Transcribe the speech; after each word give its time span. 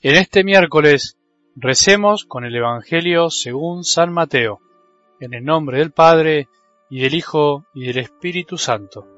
En 0.00 0.14
este 0.14 0.44
miércoles 0.44 1.18
recemos 1.56 2.24
con 2.24 2.44
el 2.44 2.54
Evangelio 2.54 3.30
según 3.30 3.82
San 3.82 4.12
Mateo, 4.12 4.60
en 5.18 5.34
el 5.34 5.44
nombre 5.44 5.78
del 5.78 5.90
Padre, 5.90 6.46
y 6.88 7.00
del 7.00 7.14
Hijo, 7.14 7.66
y 7.74 7.86
del 7.86 7.98
Espíritu 7.98 8.58
Santo. 8.58 9.08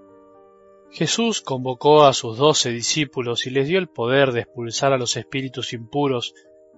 Jesús 0.90 1.42
convocó 1.42 2.06
a 2.06 2.14
sus 2.14 2.38
doce 2.38 2.70
discípulos 2.70 3.46
y 3.46 3.50
les 3.50 3.68
dio 3.68 3.78
el 3.78 3.88
poder 3.90 4.32
de 4.32 4.40
expulsar 4.40 4.94
a 4.94 4.96
los 4.96 5.18
espíritus 5.18 5.74
impuros 5.74 6.32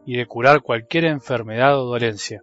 y 0.05 0.16
de 0.16 0.27
curar 0.27 0.62
cualquier 0.62 1.05
enfermedad 1.05 1.80
o 1.80 1.84
dolencia. 1.84 2.43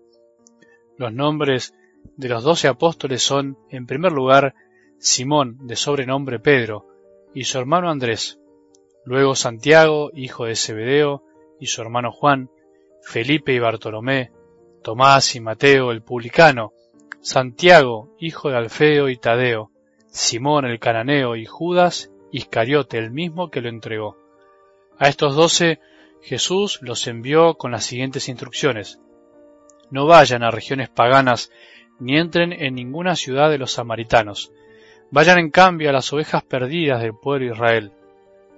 Los 0.95 1.11
nombres 1.11 1.73
de 2.15 2.29
los 2.29 2.41
doce 2.41 2.69
apóstoles 2.69 3.21
son, 3.21 3.57
en 3.69 3.85
primer 3.85 4.13
lugar, 4.13 4.55
Simón, 4.97 5.67
de 5.67 5.75
sobrenombre 5.75 6.39
Pedro, 6.39 6.87
y 7.33 7.43
su 7.43 7.57
hermano 7.57 7.89
Andrés, 7.89 8.39
luego 9.03 9.35
Santiago, 9.35 10.09
hijo 10.13 10.45
de 10.45 10.55
Zebedeo, 10.55 11.25
y 11.59 11.67
su 11.67 11.81
hermano 11.81 12.11
Juan, 12.11 12.49
Felipe 13.01 13.53
y 13.53 13.59
Bartolomé, 13.59 14.31
Tomás 14.83 15.35
y 15.35 15.41
Mateo 15.41 15.91
el 15.91 16.01
publicano, 16.01 16.73
Santiago, 17.21 18.15
hijo 18.19 18.49
de 18.49 18.57
Alfeo 18.57 19.09
y 19.09 19.17
Tadeo, 19.17 19.71
Simón 20.07 20.65
el 20.65 20.79
cananeo 20.79 21.35
y 21.35 21.45
Judas 21.45 22.11
Iscariote, 22.31 22.97
el 22.97 23.11
mismo 23.11 23.49
que 23.49 23.61
lo 23.61 23.69
entregó. 23.69 24.17
A 24.97 25.09
estos 25.09 25.35
doce 25.35 25.79
Jesús 26.21 26.79
los 26.81 27.07
envió 27.07 27.55
con 27.55 27.71
las 27.71 27.85
siguientes 27.85 28.29
instrucciones. 28.29 28.99
No 29.89 30.05
vayan 30.05 30.43
a 30.43 30.51
regiones 30.51 30.89
paganas 30.89 31.51
ni 31.99 32.17
entren 32.17 32.53
en 32.53 32.75
ninguna 32.75 33.15
ciudad 33.15 33.49
de 33.49 33.57
los 33.57 33.71
samaritanos. 33.71 34.51
Vayan 35.11 35.39
en 35.39 35.49
cambio 35.49 35.89
a 35.89 35.93
las 35.93 36.13
ovejas 36.13 36.43
perdidas 36.43 37.01
del 37.01 37.15
pueblo 37.15 37.47
de 37.47 37.53
Israel. 37.53 37.91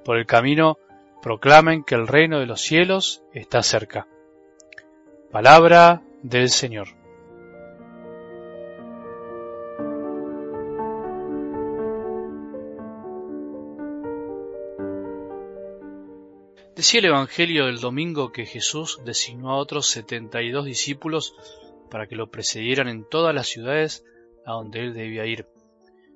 Por 0.03 0.17
el 0.17 0.25
camino 0.25 0.77
proclamen 1.21 1.83
que 1.83 1.95
el 1.95 2.07
reino 2.07 2.39
de 2.39 2.45
los 2.45 2.61
cielos 2.61 3.23
está 3.33 3.61
cerca. 3.63 4.07
Palabra 5.31 6.01
del 6.23 6.49
Señor. 6.49 6.87
Decía 16.75 16.99
el 16.99 17.05
Evangelio 17.05 17.67
del 17.67 17.79
domingo 17.79 18.31
que 18.31 18.47
Jesús 18.47 18.99
designó 19.05 19.51
a 19.51 19.57
otros 19.57 19.85
setenta 19.85 20.41
y 20.41 20.49
dos 20.49 20.65
discípulos 20.65 21.35
para 21.91 22.07
que 22.07 22.15
lo 22.15 22.31
precedieran 22.31 22.87
en 22.87 23.07
todas 23.07 23.35
las 23.35 23.47
ciudades 23.47 24.03
a 24.47 24.53
donde 24.53 24.79
él 24.79 24.93
debía 24.95 25.27
ir. 25.27 25.45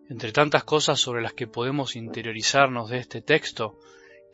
Entre 0.10 0.32
tantas 0.32 0.64
cosas 0.64 1.00
sobre 1.00 1.22
las 1.22 1.34
que 1.34 1.46
podemos 1.46 1.96
interiorizarnos 1.96 2.90
de 2.90 2.98
este 2.98 3.22
texto, 3.22 3.78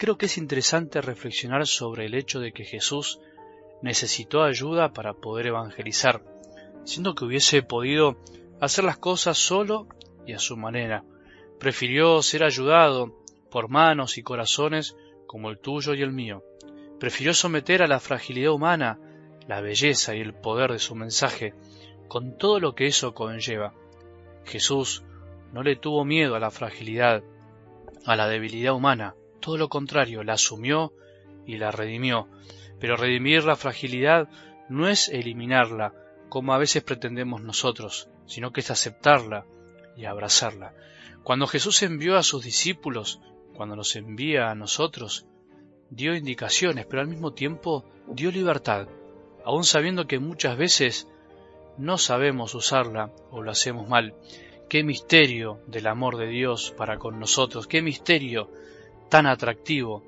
creo 0.02 0.18
que 0.18 0.26
es 0.26 0.40
interesante 0.40 1.00
reflexionar 1.00 1.68
sobre 1.68 2.08
el 2.08 2.16
hecho 2.16 2.40
de 2.40 2.54
que 2.54 2.66
Jesús 2.66 3.20
necesitó 3.84 4.42
ayuda 4.42 4.94
para 4.94 5.14
poder 5.14 5.46
evangelizar, 5.46 6.24
siendo 6.86 7.14
que 7.14 7.24
hubiese 7.24 7.62
podido 7.62 8.18
hacer 8.60 8.84
las 8.84 8.98
cosas 8.98 9.38
solo 9.38 9.86
y 10.26 10.34
a 10.34 10.40
su 10.40 10.58
manera. 10.58 11.04
Prefirió 11.60 12.24
ser 12.24 12.44
ayudado 12.44 13.16
por 13.52 13.70
manos 13.70 14.18
y 14.18 14.24
corazones 14.24 14.98
como 15.28 15.52
el 15.52 15.60
tuyo 15.60 15.94
y 15.94 16.02
el 16.02 16.12
mío. 16.12 16.44
Prefirió 17.00 17.36
someter 17.36 17.84
a 17.84 17.88
la 17.88 18.00
fragilidad 18.00 18.54
humana 18.54 19.00
la 19.48 19.62
belleza 19.62 20.16
y 20.16 20.22
el 20.22 20.34
poder 20.34 20.72
de 20.72 20.80
su 20.80 20.96
mensaje, 20.96 21.54
con 22.08 22.40
todo 22.40 22.60
lo 22.60 22.74
que 22.74 22.88
eso 22.88 23.14
conlleva. 23.14 23.76
Jesús 24.46 25.04
no 25.54 25.62
le 25.62 25.76
tuvo 25.76 26.06
miedo 26.06 26.34
a 26.34 26.40
la 26.40 26.50
fragilidad, 26.50 27.22
a 28.08 28.16
la 28.16 28.28
debilidad 28.28 28.74
humana, 28.74 29.14
todo 29.42 29.58
lo 29.58 29.68
contrario, 29.68 30.24
la 30.24 30.34
asumió 30.34 30.94
y 31.46 31.58
la 31.58 31.72
redimió. 31.72 32.28
Pero 32.80 32.96
redimir 32.96 33.44
la 33.44 33.56
fragilidad 33.56 34.30
no 34.70 34.88
es 34.88 35.10
eliminarla, 35.10 35.94
como 36.30 36.54
a 36.54 36.58
veces 36.58 36.84
pretendemos 36.84 37.42
nosotros, 37.42 38.08
sino 38.26 38.54
que 38.54 38.62
es 38.62 38.72
aceptarla 38.72 39.46
y 39.98 40.06
abrazarla. 40.06 40.74
Cuando 41.24 41.46
Jesús 41.46 41.84
envió 41.84 42.18
a 42.18 42.24
sus 42.24 42.44
discípulos, 42.44 43.20
cuando 43.54 43.76
nos 43.76 43.96
envía 43.96 44.50
a 44.50 44.56
nosotros, 44.56 45.26
dio 45.90 46.16
indicaciones, 46.16 46.86
pero 46.86 47.02
al 47.02 47.08
mismo 47.08 47.34
tiempo 47.34 47.86
dio 48.08 48.32
libertad, 48.32 48.88
aun 49.44 49.64
sabiendo 49.64 50.08
que 50.08 50.20
muchas 50.20 50.58
veces 50.58 51.08
no 51.78 51.98
sabemos 51.98 52.56
usarla 52.56 53.12
o 53.30 53.42
lo 53.42 53.52
hacemos 53.52 53.88
mal. 53.88 54.16
Qué 54.70 54.84
misterio 54.84 55.60
del 55.68 55.88
amor 55.88 56.18
de 56.18 56.28
Dios 56.28 56.74
para 56.78 56.98
con 56.98 57.20
nosotros, 57.20 57.68
qué 57.68 57.82
misterio 57.82 58.50
tan 59.12 59.28
atractivo 59.28 60.04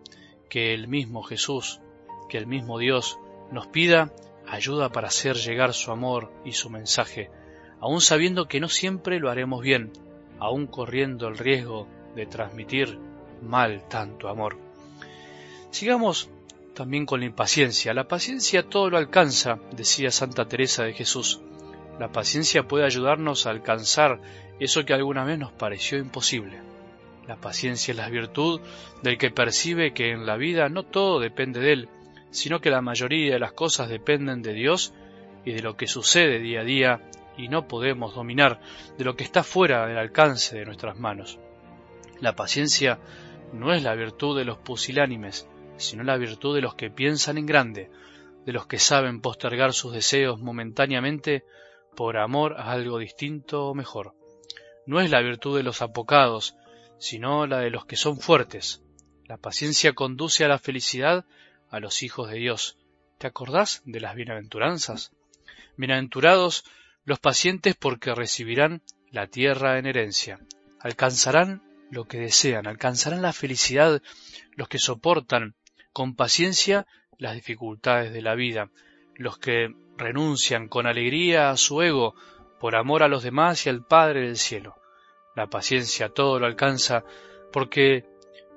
que 0.49 0.73
el 0.73 0.87
mismo 0.87 1.23
Jesús, 1.23 1.81
que 2.29 2.37
el 2.37 2.47
mismo 2.47 2.79
Dios 2.79 3.19
nos 3.51 3.67
pida 3.67 4.13
ayuda 4.47 4.93
para 4.93 5.09
hacer 5.09 5.35
llegar 5.35 5.73
su 5.73 5.91
amor 5.91 6.31
y 6.45 6.53
su 6.53 6.69
mensaje, 6.69 7.29
aun 7.81 7.99
sabiendo 7.99 8.47
que 8.47 8.61
no 8.61 8.69
siempre 8.69 9.19
lo 9.19 9.29
haremos 9.29 9.61
bien, 9.61 9.91
aun 10.39 10.67
corriendo 10.67 11.27
el 11.27 11.37
riesgo 11.37 11.85
de 12.15 12.27
transmitir 12.27 12.97
mal 13.41 13.85
tanto 13.89 14.29
amor. 14.29 14.57
Sigamos 15.69 16.29
también 16.73 17.05
con 17.05 17.19
la 17.19 17.25
impaciencia. 17.25 17.93
La 17.93 18.07
paciencia 18.07 18.63
todo 18.63 18.89
lo 18.89 18.97
alcanza, 18.97 19.59
decía 19.75 20.11
Santa 20.11 20.45
Teresa 20.47 20.85
de 20.85 20.93
Jesús. 20.93 21.41
La 21.99 22.13
paciencia 22.13 22.69
puede 22.69 22.85
ayudarnos 22.85 23.45
a 23.45 23.49
alcanzar 23.49 24.21
eso 24.61 24.85
que 24.85 24.93
alguna 24.93 25.25
vez 25.25 25.37
nos 25.37 25.51
pareció 25.51 25.97
imposible. 25.97 26.72
La 27.27 27.37
paciencia 27.37 27.91
es 27.93 27.97
la 27.97 28.09
virtud 28.09 28.61
del 29.01 29.17
que 29.17 29.31
percibe 29.31 29.93
que 29.93 30.11
en 30.11 30.25
la 30.25 30.35
vida 30.35 30.67
no 30.69 30.83
todo 30.83 31.19
depende 31.19 31.59
de 31.59 31.73
él, 31.73 31.89
sino 32.31 32.59
que 32.59 32.69
la 32.69 32.81
mayoría 32.81 33.33
de 33.33 33.39
las 33.39 33.53
cosas 33.53 33.87
dependen 33.87 34.41
de 34.41 34.53
Dios 34.53 34.93
y 35.45 35.53
de 35.53 35.61
lo 35.61 35.77
que 35.77 35.87
sucede 35.87 36.39
día 36.39 36.61
a 36.61 36.65
día 36.65 37.09
y 37.37 37.47
no 37.47 37.67
podemos 37.67 38.13
dominar, 38.13 38.59
de 38.97 39.03
lo 39.03 39.15
que 39.15 39.23
está 39.23 39.43
fuera 39.43 39.87
del 39.87 39.97
alcance 39.97 40.57
de 40.57 40.65
nuestras 40.65 40.99
manos. 40.99 41.39
La 42.19 42.35
paciencia 42.35 42.99
no 43.53 43.73
es 43.73 43.83
la 43.83 43.95
virtud 43.95 44.37
de 44.37 44.45
los 44.45 44.57
pusilánimes, 44.57 45.47
sino 45.77 46.03
la 46.03 46.17
virtud 46.17 46.55
de 46.55 46.61
los 46.61 46.75
que 46.75 46.89
piensan 46.89 47.37
en 47.37 47.45
grande, 47.45 47.89
de 48.45 48.53
los 48.53 48.67
que 48.67 48.79
saben 48.79 49.21
postergar 49.21 49.73
sus 49.73 49.93
deseos 49.93 50.39
momentáneamente 50.39 51.45
por 51.95 52.17
amor 52.17 52.55
a 52.57 52.71
algo 52.71 52.97
distinto 52.97 53.67
o 53.67 53.75
mejor. 53.75 54.13
No 54.85 54.99
es 54.99 55.09
la 55.09 55.21
virtud 55.21 55.57
de 55.57 55.63
los 55.63 55.81
apocados, 55.81 56.55
sino 56.99 57.47
la 57.47 57.59
de 57.59 57.69
los 57.69 57.85
que 57.85 57.95
son 57.95 58.19
fuertes. 58.19 58.81
La 59.25 59.37
paciencia 59.37 59.93
conduce 59.93 60.45
a 60.45 60.47
la 60.47 60.59
felicidad 60.59 61.25
a 61.69 61.79
los 61.79 62.03
hijos 62.03 62.29
de 62.29 62.37
Dios. 62.37 62.77
¿Te 63.17 63.27
acordás 63.27 63.81
de 63.85 63.99
las 63.99 64.15
bienaventuranzas? 64.15 65.11
Bienaventurados 65.77 66.65
los 67.05 67.19
pacientes 67.19 67.75
porque 67.75 68.13
recibirán 68.13 68.81
la 69.11 69.27
tierra 69.27 69.77
en 69.79 69.85
herencia. 69.85 70.39
Alcanzarán 70.79 71.61
lo 71.89 72.05
que 72.05 72.19
desean, 72.19 72.67
alcanzarán 72.67 73.21
la 73.21 73.33
felicidad 73.33 74.01
los 74.55 74.67
que 74.67 74.79
soportan 74.79 75.55
con 75.93 76.15
paciencia 76.15 76.85
las 77.17 77.35
dificultades 77.35 78.11
de 78.11 78.21
la 78.21 78.35
vida, 78.35 78.69
los 79.15 79.37
que 79.37 79.73
renuncian 79.97 80.67
con 80.67 80.87
alegría 80.87 81.51
a 81.51 81.57
su 81.57 81.81
ego 81.81 82.15
por 82.59 82.75
amor 82.75 83.03
a 83.03 83.07
los 83.07 83.23
demás 83.23 83.65
y 83.65 83.69
al 83.69 83.85
Padre 83.85 84.21
del 84.21 84.37
cielo. 84.37 84.75
La 85.35 85.47
paciencia 85.47 86.09
todo 86.09 86.39
lo 86.39 86.45
alcanza 86.45 87.03
porque 87.51 88.05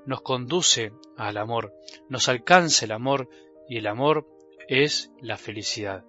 nos 0.05 0.23
conduce 0.23 0.93
al 1.17 1.37
amor, 1.37 1.73
nos 2.09 2.29
alcanza 2.29 2.85
el 2.85 2.93
amor 2.93 3.29
y 3.69 3.79
el 3.79 3.87
amor 3.87 4.27
es 4.69 5.11
la 5.21 5.37
felicidad. 5.37 6.05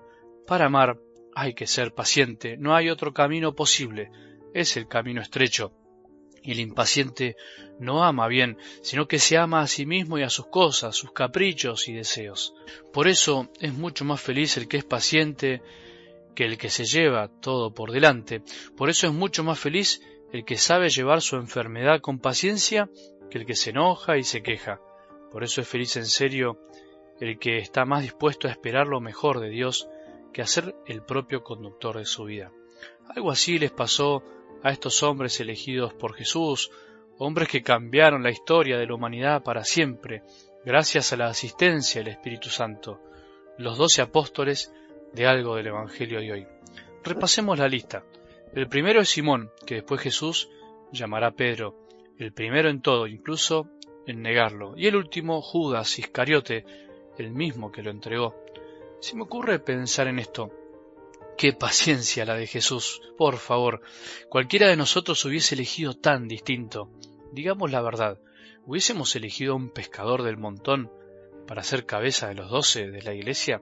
Para 0.45 0.66
amar 0.66 1.00
hay 1.35 1.53
que 1.53 1.67
ser 1.67 1.94
paciente, 1.94 2.57
no 2.57 2.75
hay 2.75 2.89
otro 2.89 3.13
camino 3.13 3.53
posible, 3.53 4.09
es 4.53 4.78
el 4.78 4.87
camino 4.87 5.22
estrecho. 5.22 5.73
Y 6.43 6.52
el 6.52 6.59
impaciente 6.59 7.35
no 7.79 8.03
ama 8.03 8.28
bien, 8.28 8.58
sino 8.81 9.08
que 9.08 9.20
se 9.20 9.37
ama 9.37 9.61
a 9.61 9.67
sí 9.67 9.85
mismo 9.85 10.17
y 10.17 10.23
a 10.23 10.29
sus 10.29 10.47
cosas, 10.47 10.96
sus 10.96 11.11
caprichos 11.11 11.87
y 11.90 11.93
deseos. 11.93 12.53
Por 12.93 13.08
eso 13.08 13.52
es 13.59 13.73
mucho 13.73 14.05
más 14.05 14.22
feliz 14.22 14.55
el 14.58 14.67
que 14.67 14.78
es 14.78 14.85
paciente 14.85 15.61
que 16.35 16.46
el 16.46 16.58
que 16.58 16.70
se 16.70 16.85
lleva 16.85 17.28
todo 17.28 17.73
por 17.73 17.91
delante. 17.91 18.41
Por 18.78 18.90
eso 18.90 19.08
es 19.08 19.13
mucho 19.13 19.43
más 19.43 19.59
feliz 19.59 20.02
el 20.32 20.46
que 20.46 20.58
sabe 20.58 20.90
llevar 20.90 21.22
su 21.22 21.35
enfermedad 21.35 22.02
con 22.02 22.20
paciencia 22.20 22.90
que 23.29 23.38
el 23.40 23.46
que 23.46 23.56
se 23.56 23.72
enoja 23.72 24.18
y 24.18 24.24
se 24.24 24.41
queja. 24.41 24.82
Por 25.32 25.44
eso 25.44 25.62
es 25.62 25.68
feliz 25.68 25.96
en 25.97 26.06
serio 26.06 26.59
el 27.20 27.40
que 27.40 27.58
está 27.58 27.85
más 27.85 28.03
dispuesto 28.03 28.47
a 28.47 28.52
esperar 28.52 28.88
lo 28.88 29.00
mejor 29.02 29.40
de 29.40 29.50
Dios 29.50 29.90
que 30.34 30.41
a 30.41 30.47
ser 30.47 30.76
el 30.85 31.02
propio 31.02 31.44
conductor 31.44 31.97
de 31.97 32.06
su 32.06 32.26
vida. 32.26 32.52
Algo 33.09 33.32
así 33.32 33.58
les 33.58 33.72
pasó 33.72 34.24
a 34.64 34.72
estos 34.72 35.02
hombres 35.03 35.40
elegidos 35.40 35.94
por 35.94 36.14
Jesús, 36.14 36.72
hombres 37.18 37.47
que 37.47 37.64
cambiaron 37.64 38.23
la 38.23 38.32
historia 38.32 38.78
de 38.78 38.85
la 38.85 38.96
humanidad 38.96 39.44
para 39.44 39.64
siempre, 39.64 40.23
gracias 40.66 41.14
a 41.14 41.18
la 41.18 41.28
asistencia 41.28 42.02
del 42.02 42.12
Espíritu 42.12 42.50
Santo, 42.50 43.02
los 43.58 43.78
doce 43.78 44.02
apóstoles 44.02 44.72
de 45.14 45.26
algo 45.26 45.56
del 45.56 45.68
Evangelio 45.68 46.20
de 46.20 46.32
hoy. 46.32 46.47
Repasemos 47.03 47.58
la 47.58 47.68
lista. 47.68 48.03
El 48.58 48.68
primero 48.68 49.02
es 49.02 49.09
Simón, 49.09 49.52
que 49.68 49.76
después 49.76 50.02
Jesús 50.02 50.50
llamará 50.92 51.30
Pedro, 51.30 51.78
el 52.18 52.34
primero 52.34 52.72
en 52.72 52.82
todo, 52.82 53.06
incluso 53.06 53.70
en 54.08 54.24
negarlo. 54.24 54.74
Y 54.76 54.88
el 54.88 54.96
último, 54.96 55.44
Judas 55.44 56.00
Iscariote, 56.00 56.66
el 57.20 57.30
mismo 57.30 57.72
que 57.72 57.84
lo 57.84 57.92
entregó. 57.92 58.34
Se 59.00 59.16
me 59.16 59.22
ocurre 59.22 59.59
pensar 59.59 60.08
en 60.08 60.18
esto. 60.18 60.52
Qué 61.38 61.54
paciencia 61.54 62.26
la 62.26 62.34
de 62.34 62.48
Jesús. 62.48 63.00
Por 63.16 63.38
favor, 63.38 63.84
cualquiera 64.28 64.68
de 64.70 64.76
nosotros 64.76 65.24
hubiese 65.26 65.54
elegido 65.54 65.94
tan 65.94 66.28
distinto. 66.28 66.90
Digamos 67.32 67.70
la 67.70 67.84
verdad, 67.84 68.20
¿hubiésemos 68.66 69.16
elegido 69.16 69.54
a 69.54 69.58
un 69.58 69.70
pescador 69.70 70.24
del 70.24 70.38
montón 70.38 70.92
para 71.46 71.62
ser 71.62 71.86
cabeza 71.86 72.30
de 72.30 72.34
los 72.34 72.50
doce 72.50 72.90
de 72.90 73.04
la 73.04 73.14
iglesia? 73.14 73.62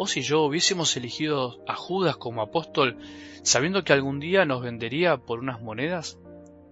Vos 0.00 0.16
y 0.16 0.22
yo 0.22 0.44
hubiésemos 0.44 0.96
elegido 0.96 1.62
a 1.68 1.74
Judas 1.74 2.16
como 2.16 2.40
apóstol 2.40 2.96
sabiendo 3.42 3.84
que 3.84 3.92
algún 3.92 4.18
día 4.18 4.46
nos 4.46 4.62
vendería 4.62 5.18
por 5.18 5.40
unas 5.40 5.60
monedas? 5.60 6.18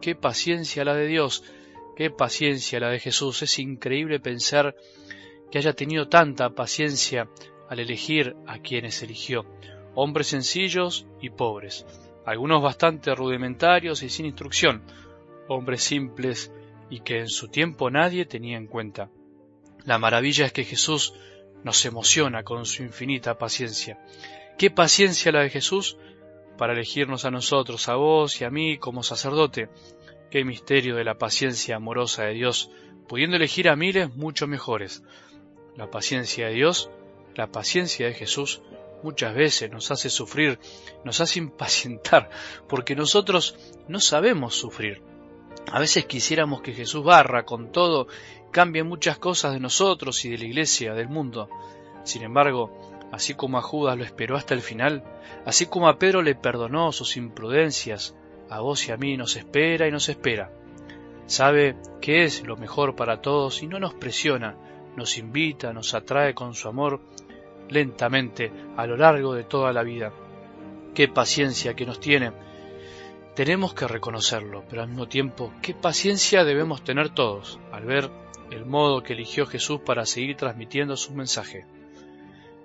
Qué 0.01 0.15
paciencia 0.15 0.83
la 0.83 0.95
de 0.95 1.07
Dios, 1.07 1.45
qué 1.95 2.09
paciencia 2.09 2.81
la 2.81 2.89
de 2.89 2.99
Jesús. 2.99 3.43
Es 3.43 3.59
increíble 3.59 4.19
pensar 4.19 4.75
que 5.51 5.59
haya 5.59 5.75
tenido 5.75 6.09
tanta 6.09 6.49
paciencia 6.55 7.29
al 7.69 7.81
elegir 7.81 8.35
a 8.47 8.61
quienes 8.61 9.03
eligió, 9.03 9.45
hombres 9.95 10.29
sencillos 10.29 11.07
y 11.21 11.29
pobres, 11.29 11.85
algunos 12.25 12.63
bastante 12.63 13.15
rudimentarios 13.15 14.03
y 14.03 14.09
sin 14.09 14.25
instrucción, 14.25 14.85
hombres 15.49 15.83
simples 15.83 16.51
y 16.89 17.01
que 17.01 17.19
en 17.19 17.29
su 17.29 17.49
tiempo 17.49 17.91
nadie 17.91 18.25
tenía 18.25 18.57
en 18.57 18.69
cuenta. 18.69 19.11
La 19.85 19.99
maravilla 19.99 20.47
es 20.47 20.53
que 20.55 20.65
Jesús 20.65 21.13
nos 21.65 21.85
emociona 21.85 22.43
con 22.43 22.67
su 22.67 22.83
infinita 22.83 23.39
paciencia. 23.39 23.99
Qué 24.57 24.71
paciencia 24.71 25.33
la 25.33 25.41
de 25.41 25.51
Jesús 25.51 25.97
para 26.57 26.73
elegirnos 26.73 27.25
a 27.25 27.31
nosotros, 27.31 27.89
a 27.89 27.95
vos 27.95 28.41
y 28.41 28.45
a 28.45 28.51
mí 28.51 28.79
como 28.79 29.03
sacerdote. 29.03 29.69
Qué 30.31 30.45
misterio 30.45 30.97
de 30.97 31.05
la 31.05 31.17
paciencia 31.17 31.77
amorosa 31.77 32.25
de 32.25 32.35
Dios, 32.35 32.71
pudiendo 33.09 33.37
elegir 33.37 33.69
a 33.69 33.77
miles 33.77 34.15
mucho 34.15 34.47
mejores. 34.47 35.03
La 35.77 35.91
paciencia 35.91 36.49
de 36.49 36.55
Dios, 36.55 36.91
la 37.35 37.53
paciencia 37.53 38.07
de 38.07 38.15
Jesús, 38.15 38.61
muchas 39.03 39.35
veces 39.35 39.71
nos 39.71 39.91
hace 39.91 40.11
sufrir, 40.11 40.59
nos 41.05 41.21
hace 41.21 41.39
impacientar, 41.39 42.31
porque 42.69 42.97
nosotros 42.97 43.57
no 43.87 44.01
sabemos 44.01 44.55
sufrir. 44.55 45.03
A 45.71 45.81
veces 45.81 46.07
quisiéramos 46.07 46.63
que 46.63 46.73
Jesús 46.73 47.05
barra 47.05 47.45
con 47.45 47.73
todo 47.73 48.07
cambie 48.51 48.83
muchas 48.83 49.19
cosas 49.19 49.53
de 49.53 49.61
nosotros 49.61 50.25
y 50.25 50.31
de 50.31 50.39
la 50.39 50.45
iglesia, 50.45 50.95
del 50.95 51.09
mundo. 51.09 51.49
Sin 52.05 52.23
embargo, 52.23 52.71
así 53.13 53.35
como 53.35 53.59
a 53.59 53.63
Judas 53.63 53.99
lo 53.99 54.05
esperó 54.05 54.37
hasta 54.37 54.55
el 54.55 54.63
final, 54.63 55.05
así 55.45 55.67
como 55.67 55.89
a 55.89 55.99
Pedro 55.99 56.23
le 56.23 56.35
perdonó 56.35 56.91
sus 56.93 57.17
imprudencias, 57.17 58.17
a 58.49 58.61
vos 58.61 58.89
y 58.89 58.93
a 58.93 58.97
mí 58.97 59.17
nos 59.17 59.37
espera 59.37 59.87
y 59.87 59.91
nos 59.91 60.09
espera. 60.09 60.51
Sabe 61.27 61.77
que 62.01 62.25
es 62.25 62.47
lo 62.47 62.57
mejor 62.57 62.97
para 62.97 63.21
todos 63.21 63.63
y 63.63 63.67
no 63.67 63.79
nos 63.79 63.93
presiona, 63.93 64.57
nos 64.97 65.19
invita, 65.19 65.75
nos 65.75 65.93
atrae 65.93 66.33
con 66.33 66.55
su 66.55 66.69
amor 66.69 67.01
lentamente 67.69 68.51
a 68.77 68.87
lo 68.87 68.97
largo 68.97 69.35
de 69.35 69.45
toda 69.45 69.75
la 69.75 69.83
vida. 69.83 70.13
Qué 70.95 71.09
paciencia 71.09 71.75
que 71.75 71.85
nos 71.85 72.01
tiene. 72.01 72.33
Tenemos 73.39 73.73
que 73.73 73.87
reconocerlo, 73.87 74.65
pero 74.69 74.83
al 74.83 74.89
mismo 74.89 75.07
tiempo, 75.07 75.53
qué 75.63 75.73
paciencia 75.73 76.43
debemos 76.43 76.83
tener 76.83 77.11
todos 77.11 77.61
al 77.71 77.85
ver 77.85 78.11
el 78.51 78.67
modo 78.67 79.05
que 79.05 79.13
eligió 79.13 79.47
Jesús 79.47 79.81
para 79.87 80.07
seguir 80.07 80.37
transmitiendo 80.37 80.97
su 80.97 81.15
mensaje. 81.15 81.65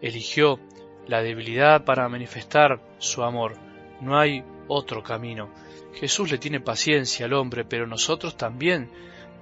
Eligió 0.02 0.60
la 1.06 1.22
debilidad 1.22 1.86
para 1.86 2.10
manifestar 2.10 2.82
su 2.98 3.22
amor. 3.22 3.56
No 4.02 4.18
hay 4.18 4.44
otro 4.68 5.04
camino. 5.04 5.52
Jesús 5.94 6.32
le 6.32 6.40
tiene 6.40 6.60
paciencia 6.60 7.28
al 7.28 7.34
hombre, 7.34 7.66
pero 7.66 7.86
nosotros 7.86 8.36
también 8.36 8.90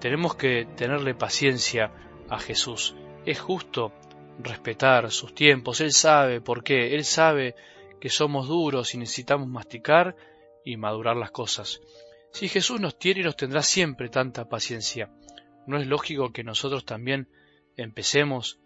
tenemos 0.02 0.36
que 0.36 0.68
tenerle 0.76 1.16
paciencia 1.16 1.94
a 2.28 2.40
Jesús. 2.40 2.94
Es 3.26 3.40
justo 3.40 3.94
respetar 4.38 5.10
sus 5.12 5.34
tiempos. 5.34 5.80
Él 5.80 5.94
sabe 5.94 6.42
por 6.42 6.62
qué. 6.62 6.94
Él 6.94 7.06
sabe 7.06 7.56
que 8.02 8.10
somos 8.10 8.50
duros 8.50 8.94
y 8.96 8.98
necesitamos 8.98 9.48
masticar 9.48 10.18
y 10.66 10.78
madurar 10.78 11.18
las 11.18 11.32
cosas. 11.32 11.82
Si 12.32 12.48
Jesús 12.48 12.80
nos 12.80 12.98
tiene 12.98 13.22
y 13.22 13.24
nos 13.24 13.36
tendrá 13.36 13.62
siempre 13.62 14.10
tanta 14.10 14.48
paciencia, 14.48 15.10
¿No 15.68 15.78
es 15.78 15.88
lógico 15.88 16.32
que 16.32 16.44
nosotros 16.44 16.86
también 16.86 17.28
empecemos 17.78 18.60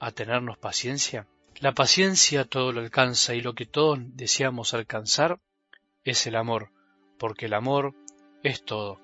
a 0.00 0.10
tenernos 0.10 0.58
paciencia? 0.58 1.28
La 1.60 1.72
paciencia 1.72 2.44
todo 2.44 2.72
lo 2.72 2.80
alcanza 2.80 3.34
y 3.34 3.40
lo 3.40 3.54
que 3.54 3.66
todos 3.66 3.98
deseamos 4.00 4.74
alcanzar 4.74 5.40
es 6.04 6.26
el 6.26 6.36
amor, 6.36 6.70
porque 7.18 7.46
el 7.46 7.54
amor 7.54 7.94
es 8.42 8.64
todo. 8.64 9.00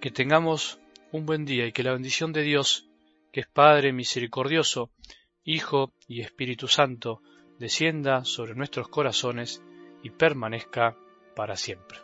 Que 0.00 0.10
tengamos 0.10 0.80
un 1.12 1.26
buen 1.26 1.44
día 1.44 1.66
y 1.66 1.72
que 1.72 1.82
la 1.82 1.92
bendición 1.92 2.32
de 2.32 2.42
Dios, 2.42 2.88
que 3.32 3.40
es 3.40 3.46
Padre 3.46 3.92
misericordioso, 3.92 4.90
Hijo 5.44 5.92
y 6.08 6.22
Espíritu 6.22 6.68
Santo, 6.68 7.22
descienda 7.58 8.24
sobre 8.24 8.54
nuestros 8.54 8.88
corazones 8.88 9.62
y 10.02 10.10
permanezca 10.10 10.96
para 11.36 11.54
siempre. 11.54 11.98